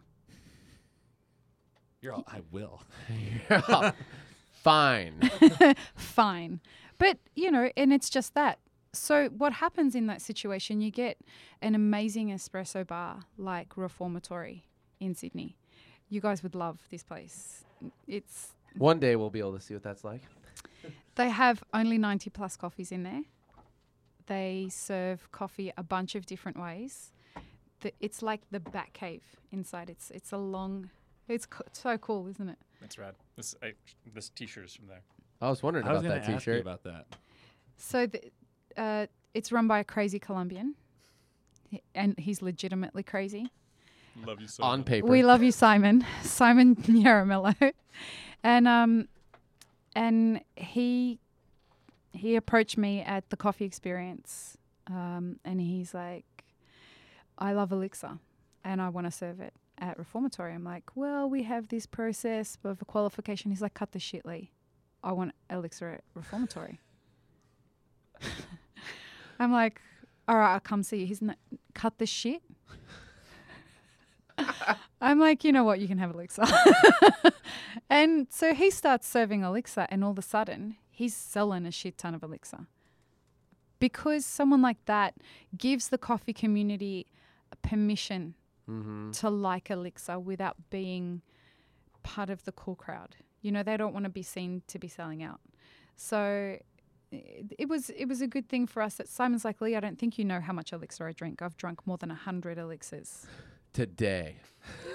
[2.01, 2.83] You're all I will.
[4.63, 5.31] Fine.
[5.95, 6.59] Fine,
[6.99, 8.59] but you know, and it's just that.
[8.93, 10.81] So what happens in that situation?
[10.81, 11.17] You get
[11.61, 14.65] an amazing espresso bar like Reformatory
[14.99, 15.57] in Sydney.
[16.09, 17.63] You guys would love this place.
[18.07, 20.21] It's One day we'll be able to see what that's like.
[21.15, 23.21] They have only 90 plus coffees in there.
[24.27, 27.11] They serve coffee a bunch of different ways.
[27.81, 29.89] The, it's like the bat cave inside.
[29.89, 30.89] It's it's a long.
[31.27, 32.57] It's co- so cool, isn't it?
[32.81, 33.15] That's rad.
[33.35, 33.73] This I,
[34.13, 35.01] this T-shirt is from there.
[35.41, 36.61] I was wondering I was about gonna that ask you T-shirt.
[36.61, 37.05] about that.
[37.77, 38.21] So the,
[38.77, 40.75] uh, it's run by a crazy Colombian,
[41.69, 43.49] He- and he's legitimately crazy.
[44.25, 44.87] Love you so On much.
[44.87, 45.07] paper.
[45.07, 46.05] We love you, Simon.
[46.23, 47.71] Simon Yaramello,
[48.43, 49.07] and um,
[49.95, 51.19] and he
[52.11, 56.43] he approached me at the coffee experience, um, and he's like,
[57.37, 58.17] "I love Elixir,
[58.63, 62.57] and I want to serve it at Reformatory." I'm like, "Well, we have this process
[62.65, 64.51] of a qualification." He's like, "Cut the shit, Lee.
[65.03, 66.79] I want Elixir Reformatory."
[69.39, 69.81] I'm like,
[70.27, 71.37] "All right, I'll come see you." He's not
[71.73, 72.41] cut the shit.
[75.01, 76.43] I'm like, you know what, you can have Elixir.
[77.89, 81.97] and so he starts serving Elixir, and all of a sudden, he's selling a shit
[81.97, 82.67] ton of Elixir.
[83.79, 85.15] Because someone like that
[85.57, 87.07] gives the coffee community
[87.61, 88.35] permission
[88.69, 89.09] Mm-hmm.
[89.13, 91.23] to like Elixir without being
[92.03, 93.15] part of the cool crowd.
[93.41, 95.39] You know, they don't want to be seen to be selling out.
[95.95, 96.57] So
[97.11, 99.79] it, it was it was a good thing for us that Simon's like, Lee, I
[99.79, 101.41] don't think you know how much elixir I drink.
[101.41, 103.25] I've drunk more than a hundred elixirs.
[103.73, 104.37] Today.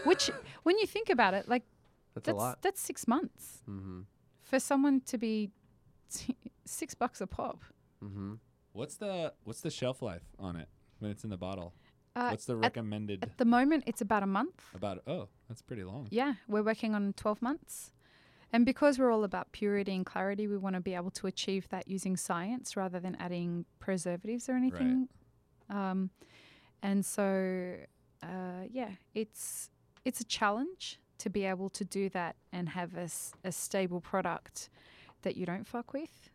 [0.04, 0.30] Which
[0.64, 1.62] when you think about it, like
[2.14, 2.62] That's, that's a lot.
[2.62, 4.00] that's six months Mm-hmm.
[4.42, 5.50] for someone to be
[6.64, 7.62] six bucks a pop.
[8.02, 8.34] Mm-hmm.
[8.72, 11.72] What's the what's the shelf life on it when it's in the bottle?
[12.16, 14.62] Uh, what's the at, recommended at the moment, it's about a month.
[14.74, 16.06] about oh, that's pretty long.
[16.10, 17.90] Yeah, we're working on 12 months.
[18.52, 21.68] And because we're all about purity and clarity, we want to be able to achieve
[21.70, 25.08] that using science rather than adding preservatives or anything.
[25.68, 26.10] Um,
[26.82, 27.74] and so,
[28.22, 29.70] uh, yeah, it's
[30.04, 33.08] it's a challenge to be able to do that and have a,
[33.42, 34.68] a stable product
[35.22, 36.28] that you don't fuck with.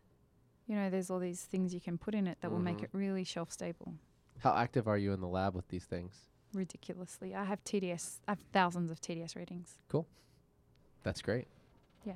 [0.66, 2.84] You know, there's all these things you can put in it that will make Mhm.
[2.84, 3.94] it really shelf stable.
[4.40, 6.26] How active are you in the lab with these things?
[6.52, 8.20] Ridiculously, I have TDS.
[8.26, 9.78] I have thousands of TDS readings.
[9.88, 10.08] Cool.
[11.04, 11.46] That's great.
[12.04, 12.14] Yeah.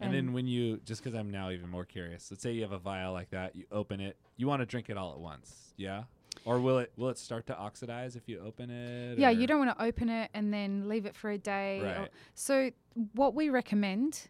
[0.00, 2.72] And then when you just because I'm now even more curious, let's say you have
[2.72, 5.72] a vial like that, you open it, you want to drink it all at once,
[5.78, 6.02] yeah?
[6.44, 9.18] Or will it will it start to oxidize if you open it?
[9.18, 11.80] Yeah, you don't want to open it and then leave it for a day.
[11.82, 12.10] Right.
[12.34, 12.70] so
[13.14, 14.28] what we recommend,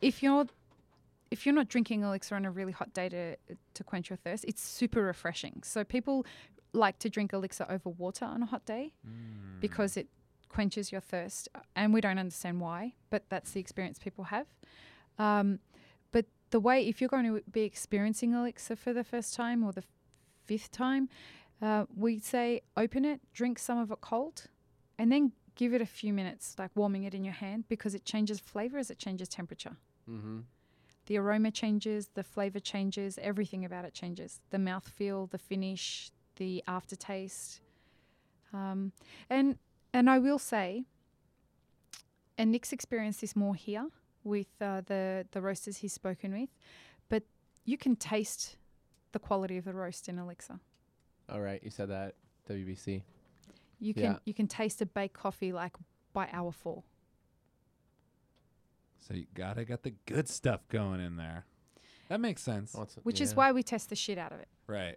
[0.00, 0.46] if you're
[1.32, 3.36] if you're not drinking elixir on a really hot day to
[3.74, 5.62] to quench your thirst, it's super refreshing.
[5.64, 6.24] So people
[6.72, 9.58] like to drink elixir over water on a hot day Mm.
[9.60, 10.06] because it
[10.48, 14.46] quenches your thirst, and we don't understand why, but that's the experience people have.
[15.18, 15.58] Um,
[16.12, 19.72] but the way if you're going to be experiencing elixir for the first time or
[19.72, 19.84] the
[20.44, 21.08] fifth time,
[21.60, 24.44] uh, we say open it, drink some of it cold,
[24.98, 28.04] and then give it a few minutes, like warming it in your hand, because it
[28.04, 29.76] changes flavor as it changes temperature.
[30.08, 30.40] Mm-hmm.
[31.06, 34.40] The aroma changes, the flavor changes, everything about it changes.
[34.50, 37.60] The mouthfeel, the finish, the aftertaste.
[38.52, 38.92] Um,
[39.28, 39.58] and
[39.98, 40.84] and I will say,
[42.38, 43.88] and Nick's experienced this more here
[44.22, 46.50] with uh, the the roasters he's spoken with,
[47.08, 47.24] but
[47.64, 48.56] you can taste
[49.10, 50.60] the quality of the roast in Elixir.
[51.28, 52.14] All right, you said that
[52.48, 53.02] WBC.
[53.80, 54.18] You can Yeah.
[54.24, 55.74] you can taste a baked coffee like
[56.12, 56.84] by hour four.
[59.00, 61.44] So you gotta get the good stuff going in there.
[62.08, 62.72] That makes sense.
[62.74, 64.48] It's- which is why we test the shit out of it.
[64.68, 64.96] Right.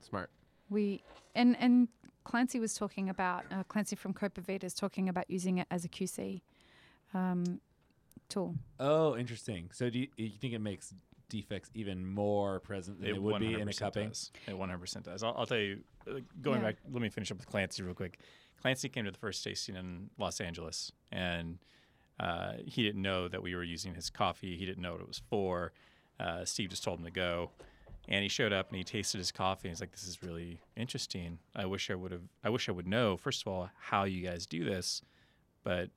[0.00, 0.28] smart.
[0.68, 1.02] We
[1.34, 1.88] and and
[2.24, 5.84] Clancy was talking about uh, Clancy from Copa Vida is talking about using it as
[5.84, 6.40] a QC
[7.12, 7.60] um,
[8.28, 8.56] tool.
[8.80, 9.70] Oh, interesting.
[9.72, 10.92] So do you, you think it makes
[11.28, 14.08] defects even more present than it, would be in a cupping?
[14.08, 14.30] Does.
[14.48, 15.22] It 100% does.
[15.22, 16.68] I'll, I'll tell you, uh, going Yeah.
[16.68, 18.18] back, let me finish up with Clancy real quick.
[18.60, 21.58] Clancy came to the first tasting in Los Angeles, and
[22.18, 24.56] uh, he didn't know that we were using his coffee.
[24.56, 25.72] He didn't know what it was for.
[26.18, 27.50] Uh, Steve just told him to go.
[28.08, 29.68] And he showed up and he tasted his coffee.
[29.68, 31.38] And he's like, "This is really interesting.
[31.54, 32.28] I wish I would have.
[32.42, 35.02] I wish I would know first of all how you guys do this,
[35.62, 35.90] but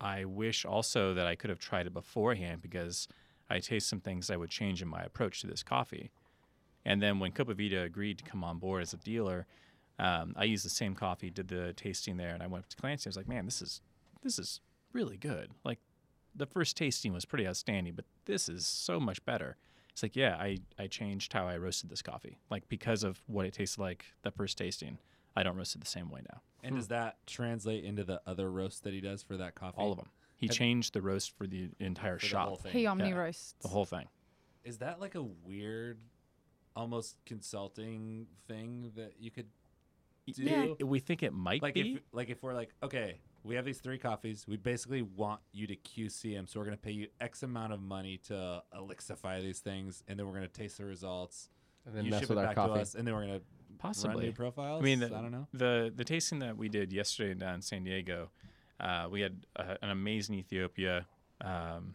[0.00, 3.08] I wish also that I could have tried it beforehand because
[3.50, 6.10] I taste some things I would change in my approach to this coffee.
[6.84, 9.46] And then when Copa agreed to come on board as a dealer,
[9.98, 12.76] um, I used the same coffee, did the tasting there, and I went up to
[12.76, 13.08] Clancy.
[13.08, 13.80] And I was like, "Man, this is
[14.22, 14.60] this is
[14.92, 15.52] really good.
[15.64, 15.80] Like
[16.34, 19.56] the first tasting was pretty outstanding, but this is so much better."
[19.98, 23.46] It's like, yeah, I, I changed how I roasted this coffee, like because of what
[23.46, 24.98] it tasted like the first tasting.
[25.34, 26.40] I don't roast it the same way now.
[26.62, 26.90] And does hmm.
[26.90, 29.74] that translate into the other roast that he does for that coffee?
[29.76, 30.10] All of them.
[30.36, 32.70] He Have- changed the roast for the entire For the shop, whole thing.
[32.70, 33.16] He omni Yeah.
[33.16, 33.56] roasts.
[33.60, 34.06] the whole thing.
[34.62, 35.98] Is that like a weird,
[36.76, 39.48] almost consulting thing that you could
[40.32, 40.44] do?
[40.44, 40.86] Yeah.
[40.86, 41.94] We think it might Like be.
[41.94, 44.44] if like if we're like okay, we have these three coffees.
[44.48, 47.80] We basically want you to QC them, so we're gonna pay you X amount of
[47.80, 51.48] money to elixify these things, and then we're gonna taste the results.
[51.86, 52.74] And then you mess ship with it our back coffee.
[52.74, 53.40] to us, and then we're gonna
[53.78, 54.26] possibly run Possibly.
[54.26, 54.82] new profiles.
[54.82, 55.46] I mean, I the, don't know.
[55.52, 58.30] the the tasting that we did yesterday down in San Diego,
[58.80, 61.06] uh, we had uh, an amazing Ethiopia.
[61.40, 61.94] Um,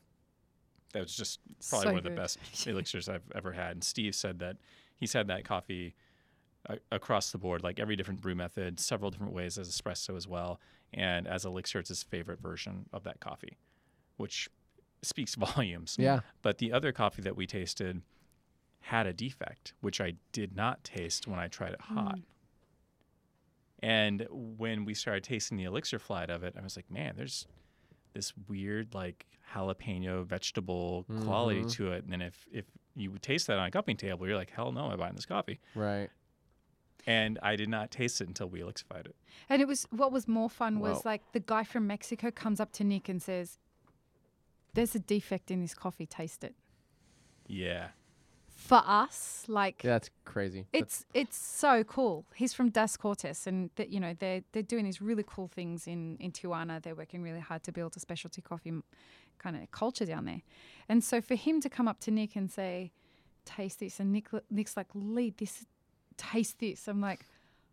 [0.94, 2.16] that was just probably So one of the good.
[2.18, 3.72] best elixirs I've ever had.
[3.72, 4.58] And Steve said that
[4.96, 5.96] he's had that coffee
[6.92, 10.60] across the board, like every different brew method, several different ways as espresso as well,
[10.94, 13.58] and as elixir, it's his favorite version of that coffee,
[14.18, 14.50] which
[15.02, 15.96] speaks volumes.
[16.00, 16.22] Yeah.
[16.42, 18.02] But the other coffee that we tasted
[18.82, 22.20] had a defect, which I did not taste when I tried it hot.
[23.82, 27.48] And when we started tasting the elixir flight of it, I was like, man, there's
[28.14, 31.72] this weird like jalapeno vegetable quality Mhm.
[31.74, 32.04] to it.
[32.04, 34.72] And then if if you would taste that on a cupping table, you're like, hell
[34.72, 35.60] no, I'm buying this coffee.
[35.76, 36.10] Right.
[37.06, 39.16] And I did not taste it until we elixified it.
[39.50, 41.02] And it was what was more fun was Wow.
[41.12, 43.60] like the guy from Mexico comes up to Nick and says,
[44.74, 46.06] "There's a defect in this coffee.
[46.06, 46.56] Taste it."
[47.48, 47.90] Yeah.
[48.56, 50.68] For us, like Yeah, that's crazy.
[50.72, 52.26] it's it's so cool.
[52.36, 55.88] He's from Das Cortes, and that you know they're they're doing these really cool things
[55.88, 56.82] in in Tijuana.
[56.82, 58.72] They're working really hard to build a specialty coffee
[59.40, 60.42] kind of culture down there.
[60.88, 62.92] And so for him to come up to Nick and say,
[63.44, 65.66] "Taste this," and Nick Nick's like, "Lead this,
[66.18, 67.26] taste this." I'm like,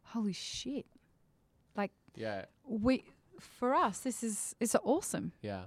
[0.04, 0.86] "Holy shit!"
[1.76, 2.46] Like yeah.
[2.66, 3.04] we
[3.38, 5.32] for us this is it's awesome.
[5.42, 5.62] Yeah.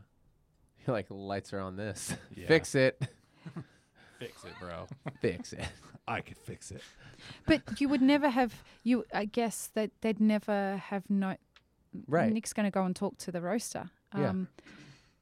[0.86, 2.16] You're like lights are on this.
[2.36, 2.48] Yeah.
[2.48, 3.02] Fix it.
[4.20, 4.88] Fix it, bro.
[5.22, 5.66] Fix it.
[6.08, 6.82] I could fix it.
[7.46, 9.06] But you would never have you.
[9.14, 11.36] I guess that they'd never have no.
[12.08, 12.32] Right.
[12.32, 13.90] Nick's going to go and talk to the roaster.
[14.18, 14.30] Yeah.
[14.30, 14.48] Um,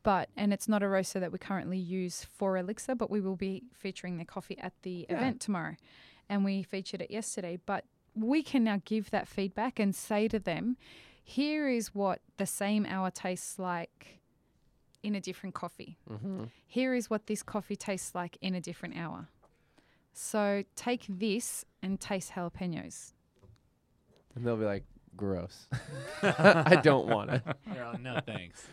[0.03, 3.35] But and it's not a roaster that we currently use for Elixir, but we will
[3.35, 5.17] be featuring their coffee at the Yeah.
[5.17, 5.75] event tomorrow,
[6.31, 7.59] and we featured it yesterday.
[7.63, 7.83] But
[8.15, 10.77] we can now give that feedback and say to them,
[11.23, 14.21] here is what the same hour tastes like
[15.03, 15.97] in a different coffee.
[16.09, 16.45] Mm-hmm.
[16.65, 19.27] Here is what this coffee tastes like in a different hour.
[20.13, 23.13] So take this and taste jalapenos.
[24.35, 24.85] And they'll be like,
[25.17, 25.67] gross.
[26.23, 27.43] I don't want it.
[27.67, 28.65] They're no thanks.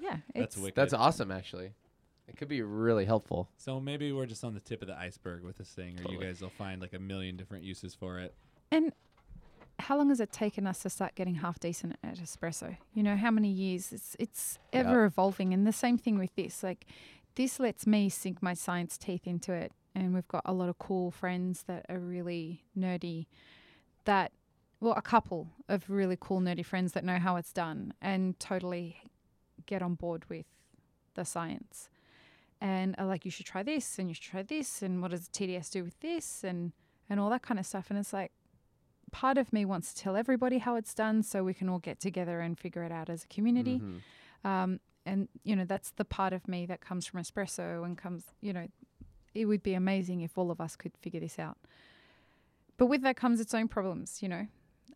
[0.00, 0.76] Yeah, That's it's wicked.
[0.76, 1.72] That's awesome, actually.
[2.28, 3.48] It could be really helpful.
[3.56, 6.14] So maybe we're just on the tip of the iceberg with this thing, or Totally.
[6.14, 8.34] you guys will find like a million different uses for it.
[8.70, 8.92] And
[9.78, 12.76] how long has it taken us to start getting half decent at espresso?
[12.94, 13.92] You know, how many years?
[13.92, 14.80] It's it's Yeah.
[14.80, 15.54] ever evolving.
[15.54, 16.62] And the same thing with this.
[16.62, 16.86] Like
[17.36, 19.72] this lets me sink my science teeth into it.
[19.94, 23.26] And we've got a lot of cool friends that are really nerdy
[24.04, 24.32] that
[24.80, 29.02] well, a couple of really cool nerdy friends that know how it's done and totally
[29.66, 30.46] get on board with
[31.14, 31.88] the science.
[32.60, 35.28] And are like, you should try this and you should try this and what does
[35.28, 36.72] TDS do with this and
[37.10, 37.86] and all that kind of stuff.
[37.88, 38.32] And it's like
[39.12, 42.00] part of me wants to tell everybody how it's done so we can all get
[42.00, 43.80] together and figure it out as a community.
[43.80, 44.00] Mhm.
[44.48, 48.24] Um, and, you know, that's the part of me that comes from espresso and comes,
[48.42, 48.68] you know,
[49.34, 51.56] it would be amazing if all of us could figure this out.
[52.76, 54.46] But with that comes its own problems, you know.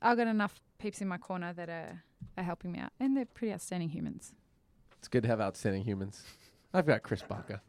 [0.03, 2.03] I've got enough peeps in my corner that are,
[2.37, 4.35] are helping me out, and they're pretty outstanding humans.
[4.99, 6.25] It's good to have outstanding humans.
[6.75, 7.61] I've got Chris Baca.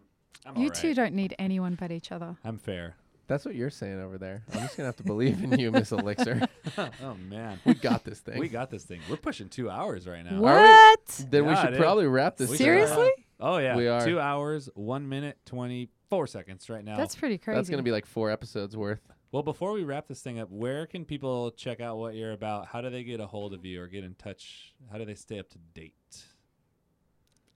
[0.46, 0.74] I'm you alright.
[0.74, 2.36] two don't need anyone but each other.
[2.44, 2.96] I'm fair.
[3.28, 4.44] That's what you're saying over there.
[4.54, 6.42] I'm just gonna have to believe in you, Miss Elixir.
[6.78, 8.38] oh man, We got this thing.
[8.38, 9.00] we got this thing.
[9.10, 10.39] We're pushing two hours right now.
[10.42, 11.26] What?
[11.30, 11.80] then we should dude.
[11.80, 12.50] probably wrap this.
[12.50, 12.58] We up.
[12.58, 13.12] Seriously?
[13.39, 14.06] Oh yeah, We are.
[14.06, 16.98] two hours, one minute, twenty four seconds right now.
[16.98, 17.56] That's pretty crazy.
[17.56, 19.02] That's gonna be like four episodes worth.
[19.32, 22.68] well, before we wrap this thing up, where can people check out what you're about?
[22.68, 24.74] How do they get a hold of you or get in touch?
[24.92, 25.94] How do they stay up to date?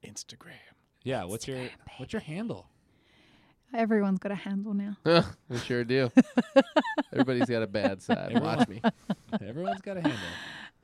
[0.04, 0.54] Instagram.
[1.08, 2.68] Yeah, what's your Instagram, what's your handle?
[3.74, 4.98] Everyone's got a handle now.
[5.50, 6.10] we sure do.
[7.14, 8.32] Everybody's got a bad side.
[8.34, 8.82] Everyone- Watch me.
[9.42, 10.20] Everyone's got a handle.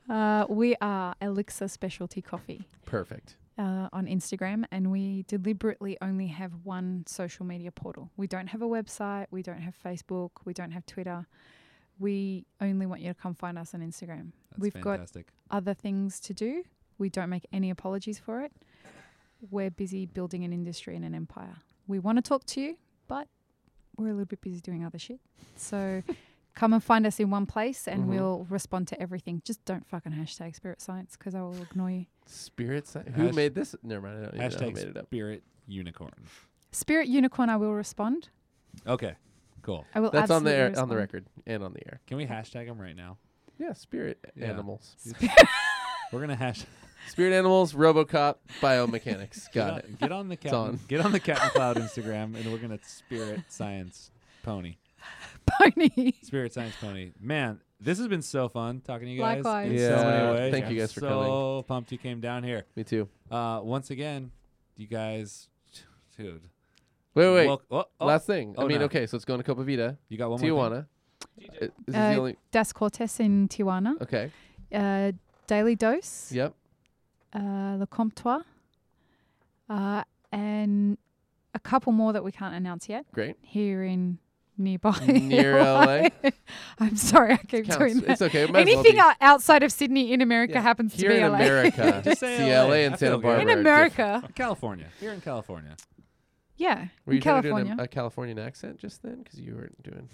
[0.08, 3.36] Uh, we are Elixir Specialty Coffee Perfect.
[3.58, 8.10] uh, on Instagram, and we deliberately only have one social media portal.
[8.16, 9.26] We don't have a website.
[9.30, 10.30] We don't have Facebook.
[10.46, 11.26] We don't have Twitter.
[11.98, 14.32] We only want you to come find us on Instagram.
[14.52, 15.00] That's We've got
[15.50, 16.64] other things to do.
[16.96, 18.52] We don't make any apologies for it.
[19.50, 21.56] We're busy building an industry and an empire.
[21.86, 22.76] We want to talk to you,
[23.08, 23.28] but
[23.96, 25.20] we're a little bit busy doing other shit.
[25.56, 26.02] So
[26.54, 28.08] come and find us in one place and Mhm.
[28.08, 29.42] we'll respond to everything.
[29.44, 32.06] Just don't fucking hashtag spirit science because I will ignore you.
[32.26, 33.74] Spirit sci- Who Hash- made this?
[33.82, 34.18] Never mind.
[34.18, 35.06] I don't even know who Hashtag made it up.
[35.06, 36.12] spirit unicorn.
[36.72, 38.30] Spirit unicorn, I will respond.
[38.86, 39.14] Okay,
[39.62, 39.84] cool.
[39.94, 42.00] I will That's on the absolutely air, on the record and on the air.
[42.06, 43.18] Can we hashtag them right now?
[43.58, 44.46] Yeah, spirit Yeah.
[44.50, 44.96] animals.
[46.12, 46.64] We're gonna hash.
[47.08, 49.50] Spirit animals, RoboCop, biomechanics.
[49.50, 49.98] Get Got on, it.
[50.00, 50.52] Get on the cat.
[50.54, 50.80] on.
[50.88, 54.10] Get on the Cat and Cloud Instagram, and we're gonna spirit science
[54.42, 54.76] pony.
[55.46, 56.12] Pony.
[56.22, 57.12] Spirit science pony.
[57.20, 59.70] Man, this has been so fun talking to you guys Likewise.
[59.72, 60.52] in so Yeah, many ways.
[60.52, 61.14] thank you I'm guys for coming.
[61.24, 61.62] so coming.
[61.64, 62.64] pumped you came down here.
[62.76, 63.08] Me too.
[63.30, 64.30] Uh, once again,
[64.76, 65.48] you guys,
[66.16, 66.40] dude.
[67.14, 67.46] Wait, wait.
[67.46, 68.54] wel- oh, oh, Last thing.
[68.56, 68.86] Oh, I mean, no.
[68.86, 70.50] okay, so it's going to Copa Vida, you got one more.
[70.50, 70.78] Tijuana.
[70.80, 70.86] Uh,
[71.60, 72.36] This is Uh, the only.
[72.50, 74.00] Das Cortes in Tijuana.
[74.02, 74.32] Okay.
[74.72, 75.12] Uh,
[75.46, 76.32] Daily Dose.
[76.32, 76.54] Yep.
[77.34, 78.42] Uh, Le Comptoir,
[79.68, 80.98] uh, and
[81.54, 83.36] a couple more that we can't announce yet Great.
[83.42, 84.18] here in
[84.58, 84.98] nearby.
[85.06, 86.08] Near LA?
[86.78, 87.76] I'm sorry, I keep Counts.
[87.76, 88.10] doing that.
[88.10, 88.42] It's okay.
[88.42, 90.60] It might as well Anything outside of Sydney in America Yeah.
[90.62, 91.36] happens Here to be in LA.
[91.38, 92.62] America, Just say see LA.
[92.64, 93.18] LA and Santa.
[93.18, 93.42] Barbara.
[93.42, 94.86] in America, California.
[95.00, 95.76] Here in California.
[96.56, 97.74] yeah, Were you in trying to California.
[97.74, 99.22] do an, a Californian accent just then?
[99.22, 100.08] Because you weren't doing.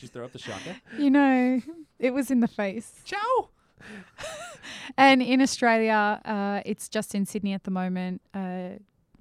[0.00, 0.76] Just throw up the shotgun.
[0.96, 1.60] you know,
[1.98, 3.00] it was in the face.
[3.04, 3.48] Ciao.
[4.96, 8.20] And in Australia, uh, it's just in Sydney at the moment.
[8.34, 8.70] Uh,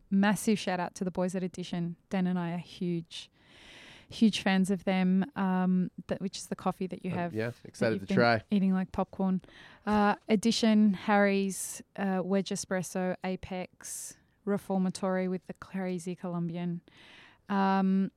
[0.10, 1.98] massive shout out to the boys at Edition.
[2.10, 3.30] Dan and I are huge,
[4.10, 5.26] huge fans of them.
[5.36, 7.34] Um, that which is the coffee that you Uh, have.
[7.34, 8.42] yeah, excited to try.
[8.50, 9.42] Eating like popcorn.
[9.86, 14.16] Uh, Edition, Harry's, uh, Wedge Espresso, Apex,
[14.46, 16.82] Reformatory with the crazy Colombian.
[17.50, 18.12] Um,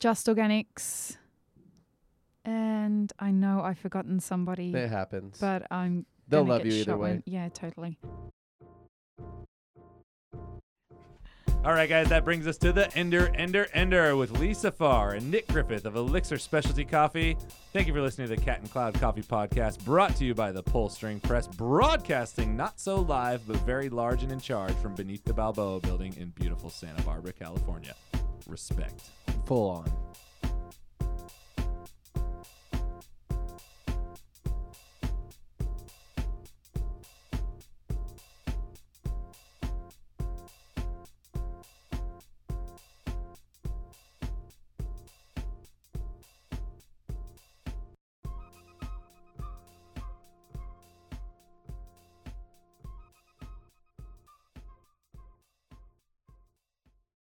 [0.00, 1.16] Just Organics.
[2.48, 5.36] And I know I've forgotten somebody, It happens.
[5.38, 7.10] but I'm They'll love get you either way.
[7.10, 7.98] when- yeah, totally.
[11.64, 15.30] All right, guys, that brings us to the Ender, Ender, Ender with Lee Safar and
[15.30, 17.36] Nick Griffith of Elixir Specialty Coffee.
[17.74, 20.50] Thank you for listening to the Cat and Cloud Coffee Podcast, brought to you by
[20.50, 24.94] the Pull String Press, broadcasting not so live, but very large and in charge from
[24.94, 27.94] beneath the Balboa building in beautiful Santa Barbara, California.
[28.46, 29.02] Respect.
[29.44, 29.92] Full on.